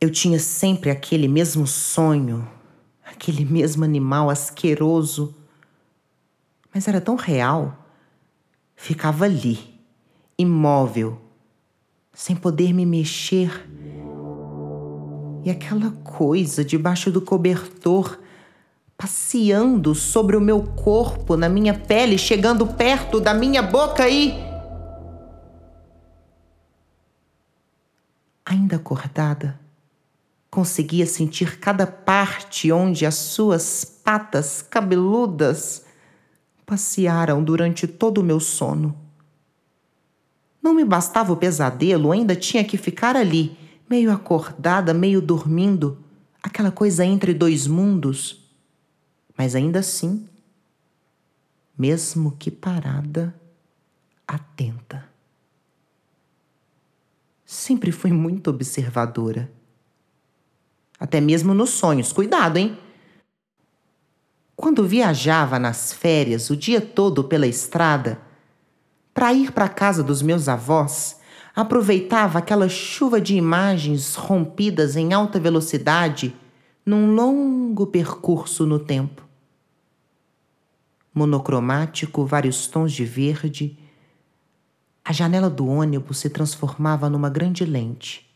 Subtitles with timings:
[0.00, 2.48] Eu tinha sempre aquele mesmo sonho,
[3.04, 5.34] aquele mesmo animal asqueroso.
[6.72, 7.76] Mas era tão real.
[8.76, 9.58] Ficava ali,
[10.38, 11.20] imóvel,
[12.12, 13.68] sem poder me mexer.
[15.44, 18.20] E aquela coisa debaixo do cobertor,
[18.96, 24.32] passeando sobre o meu corpo, na minha pele, chegando perto da minha boca e.
[28.46, 29.58] Ainda acordada,
[30.58, 35.84] Conseguia sentir cada parte onde as suas patas cabeludas
[36.66, 38.92] passearam durante todo o meu sono.
[40.60, 43.56] Não me bastava o pesadelo, ainda tinha que ficar ali,
[43.88, 45.96] meio acordada, meio dormindo,
[46.42, 48.44] aquela coisa entre dois mundos.
[49.36, 50.26] Mas ainda assim,
[51.78, 53.32] mesmo que parada,
[54.26, 55.08] atenta.
[57.46, 59.56] Sempre fui muito observadora
[60.98, 62.12] até mesmo nos sonhos.
[62.12, 62.76] Cuidado, hein?
[64.56, 68.20] Quando viajava nas férias o dia todo pela estrada,
[69.14, 71.20] para ir para a casa dos meus avós,
[71.54, 76.34] aproveitava aquela chuva de imagens rompidas em alta velocidade
[76.84, 79.22] num longo percurso no tempo.
[81.14, 83.78] Monocromático, vários tons de verde,
[85.04, 88.27] a janela do ônibus se transformava numa grande lente.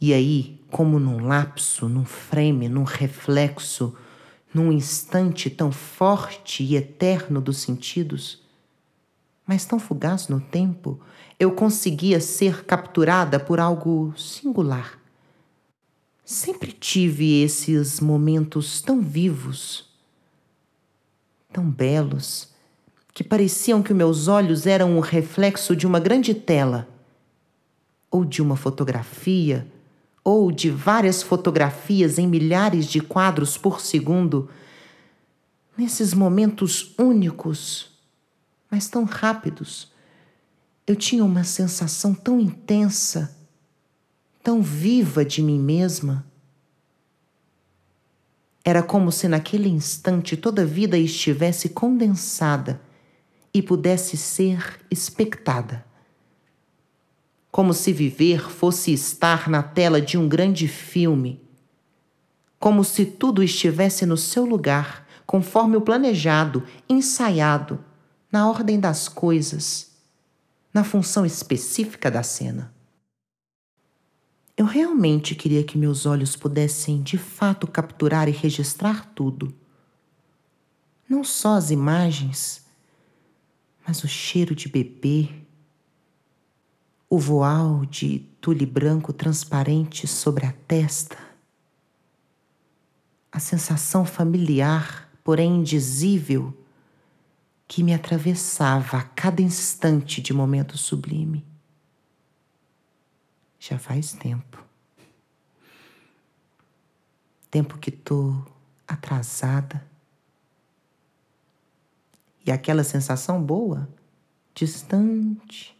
[0.00, 3.96] E aí, como num lapso, num frame, num reflexo,
[4.54, 8.42] num instante tão forte e eterno dos sentidos,
[9.46, 11.00] mas tão fugaz no tempo,
[11.38, 14.98] eu conseguia ser capturada por algo singular.
[16.24, 19.88] Sempre tive esses momentos tão vivos,
[21.52, 22.50] tão belos,
[23.14, 26.86] que pareciam que meus olhos eram o reflexo de uma grande tela,
[28.10, 29.66] ou de uma fotografia
[30.28, 34.50] ou de várias fotografias em milhares de quadros por segundo,
[35.74, 37.98] nesses momentos únicos,
[38.70, 39.90] mas tão rápidos,
[40.86, 43.34] eu tinha uma sensação tão intensa,
[44.42, 46.26] tão viva de mim mesma.
[48.62, 52.82] Era como se naquele instante toda a vida estivesse condensada
[53.54, 55.86] e pudesse ser expectada
[57.58, 61.42] como se viver fosse estar na tela de um grande filme,
[62.56, 67.84] como se tudo estivesse no seu lugar, conforme o planejado, ensaiado,
[68.30, 69.90] na ordem das coisas,
[70.72, 72.72] na função específica da cena.
[74.56, 79.52] Eu realmente queria que meus olhos pudessem de fato capturar e registrar tudo.
[81.08, 82.64] Não só as imagens,
[83.84, 85.47] mas o cheiro de bebê,
[87.10, 91.16] o voal de tule branco transparente sobre a testa,
[93.32, 96.56] a sensação familiar, porém indizível,
[97.66, 101.44] que me atravessava a cada instante de momento sublime.
[103.58, 104.64] Já faz tempo.
[107.50, 108.34] Tempo que tô
[108.86, 109.86] atrasada.
[112.44, 113.88] E aquela sensação boa,
[114.54, 115.77] distante,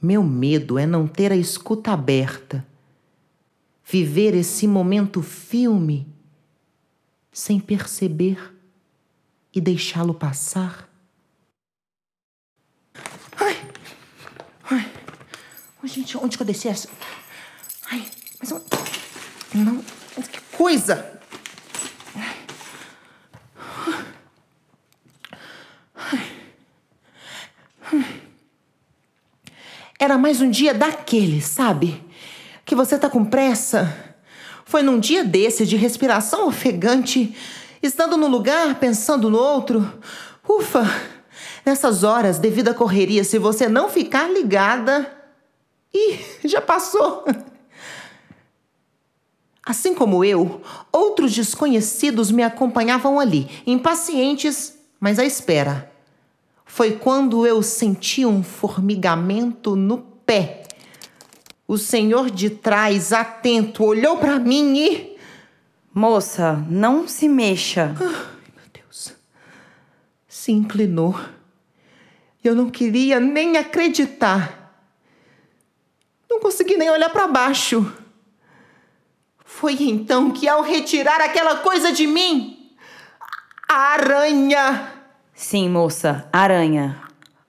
[0.00, 2.66] meu medo é não ter a escuta aberta,
[3.84, 6.06] viver esse momento filme
[7.32, 8.54] sem perceber
[9.54, 10.88] e deixá-lo passar.
[13.36, 13.56] Ai,
[14.70, 14.92] ai,
[15.82, 16.88] oh, gente, onde que eu desci essa?
[17.90, 18.08] Ai,
[18.38, 18.64] mas eu,
[19.54, 19.82] não,
[20.22, 21.09] que coisa!
[30.10, 32.04] Era mais um dia daquele, sabe?
[32.64, 34.16] Que você tá com pressa.
[34.64, 37.32] Foi num dia desse de respiração ofegante,
[37.80, 39.88] estando no lugar, pensando no outro.
[40.48, 40.82] Ufa!
[41.64, 45.08] Nessas horas, devido à correria, se você não ficar ligada.
[45.94, 47.24] Ih, já passou!
[49.64, 50.60] Assim como eu,
[50.90, 55.89] outros desconhecidos me acompanhavam ali, impacientes, mas à espera.
[56.72, 60.62] Foi quando eu senti um formigamento no pé.
[61.66, 65.18] O senhor de trás, atento, olhou para mim e.
[65.92, 67.92] Moça, não se mexa.
[68.00, 69.12] Ai, meu Deus.
[70.28, 71.18] Se inclinou.
[72.42, 74.80] Eu não queria nem acreditar.
[76.30, 77.92] Não consegui nem olhar para baixo.
[79.44, 82.70] Foi então que, ao retirar aquela coisa de mim,
[83.68, 84.99] a aranha.
[85.42, 87.00] Sim, moça, aranha.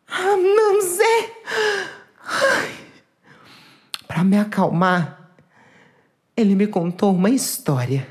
[0.07, 0.37] Ah,
[0.81, 1.29] sei.
[4.07, 5.29] Para me acalmar,
[6.35, 8.07] ele me contou uma história.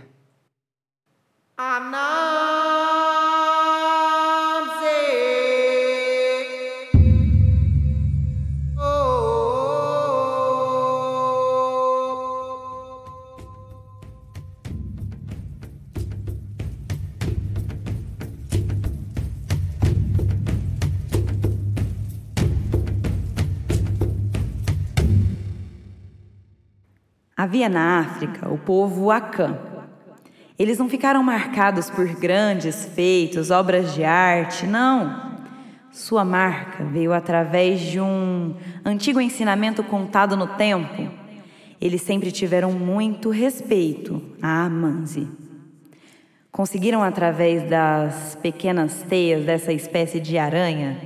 [27.41, 29.57] Havia na África o povo Akan.
[30.59, 35.39] Eles não ficaram marcados por grandes feitos, obras de arte, não.
[35.91, 38.55] Sua marca veio através de um
[38.85, 41.11] antigo ensinamento contado no tempo.
[41.81, 45.27] Eles sempre tiveram muito respeito a Amanzi.
[46.53, 50.99] Conseguiram, através das pequenas teias dessa espécie de aranha,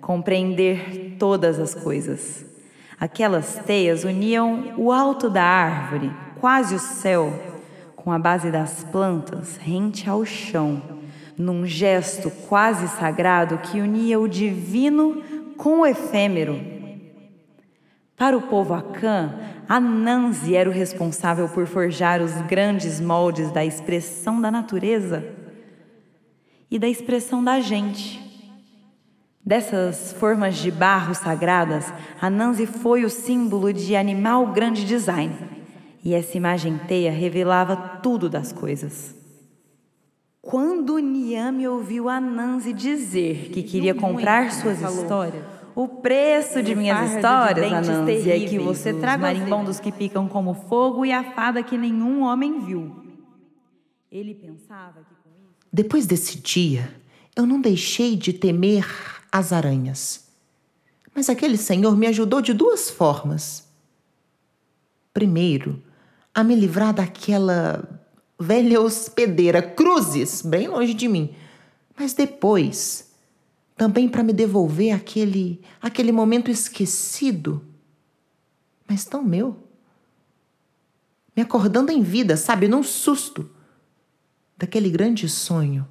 [0.00, 2.55] compreender todas as coisas.
[2.98, 6.10] Aquelas teias uniam o alto da árvore,
[6.40, 7.32] quase o céu,
[7.94, 10.80] com a base das plantas rente ao chão,
[11.36, 15.22] num gesto quase sagrado que unia o divino
[15.56, 16.58] com o efêmero.
[18.16, 19.34] Para o povo Akan,
[19.68, 25.22] Anansi era o responsável por forjar os grandes moldes da expressão da natureza
[26.70, 28.25] e da expressão da gente.
[29.46, 35.32] Dessas formas de barro sagradas, Anansi foi o símbolo de animal grande design.
[36.04, 39.14] E essa imagem teia revelava tudo das coisas.
[40.42, 45.44] Quando Niame ouviu Anansi dizer que queria comprar suas histórias,
[45.76, 50.54] o preço de minhas histórias, Anansi, é que você traga os marimbondos que picam como
[50.54, 52.96] fogo e a fada que nenhum homem viu.
[54.10, 55.68] Ele pensava que com isso...
[55.72, 56.92] Depois desse dia,
[57.36, 60.26] eu não deixei de temer as aranhas.
[61.14, 63.66] Mas aquele senhor me ajudou de duas formas.
[65.12, 65.82] Primeiro,
[66.34, 68.00] a me livrar daquela
[68.38, 71.34] velha hospedeira Cruzes, bem longe de mim.
[71.98, 73.14] Mas depois,
[73.76, 77.64] também para me devolver aquele aquele momento esquecido,
[78.86, 79.56] mas tão meu.
[81.34, 83.48] Me acordando em vida, sabe, num susto
[84.56, 85.86] daquele grande sonho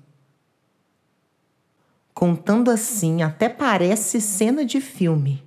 [2.25, 5.43] Contando assim, até parece cena de filme.